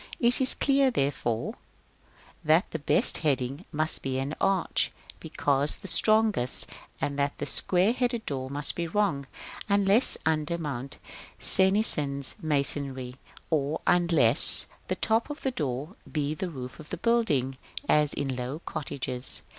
It 0.19 0.41
is 0.41 0.55
clear, 0.55 0.89
therefore, 0.89 1.53
that 2.43 2.71
the 2.71 2.79
best 2.79 3.19
heading 3.19 3.65
must 3.71 4.01
be 4.01 4.17
an 4.17 4.33
arch, 4.41 4.91
because 5.19 5.77
the 5.77 5.87
strongest, 5.87 6.65
and 6.99 7.19
that 7.19 7.33
a 7.39 7.45
square 7.45 7.93
headed 7.93 8.25
door 8.25 8.49
must 8.49 8.73
be 8.73 8.87
wrong, 8.87 9.27
unless 9.69 10.17
under 10.25 10.57
Mont 10.57 10.97
Cenisian 11.39 12.23
masonry; 12.41 13.17
or 13.51 13.79
else, 13.85 13.97
unless 14.01 14.67
the 14.87 14.95
top 14.95 15.29
of 15.29 15.41
the 15.41 15.51
door 15.51 15.95
be 16.11 16.33
the 16.33 16.49
roof 16.49 16.79
of 16.79 16.89
the 16.89 16.97
building, 16.97 17.59
as 17.87 18.11
in 18.15 18.35
low 18.35 18.57
cottages. 18.57 19.43